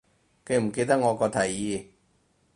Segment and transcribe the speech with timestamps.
[0.43, 1.85] 記唔記得我個提議